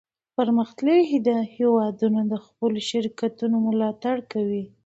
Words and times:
پرمختللي 0.37 0.99
هیوادونه 1.55 2.21
د 2.31 2.33
خپلو 2.45 2.79
شرکتونو 2.89 3.55
ملاتړ 3.67 4.15
کوي 4.33 4.63